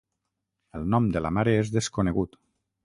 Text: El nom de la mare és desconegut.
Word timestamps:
El 0.79 0.89
nom 0.95 1.11
de 1.17 1.23
la 1.27 1.33
mare 1.39 1.57
és 1.61 1.73
desconegut. 1.79 2.39